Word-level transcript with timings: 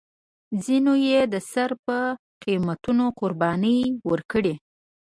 ځینو 0.63 0.93
یې 1.07 1.19
د 1.33 1.35
سر 1.51 1.69
په 1.85 1.97
قیمتونو 2.43 3.05
قربانۍ 3.19 3.79
ورکړې. 4.09 4.53